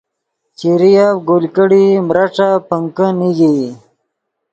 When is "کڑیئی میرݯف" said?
1.55-2.57